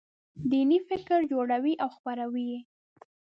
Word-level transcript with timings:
دیني 0.49 0.79
فکر 0.89 1.19
جوړوي 1.31 1.73
او 1.83 1.89
خپروي 1.95 2.45
یې. 2.51 2.59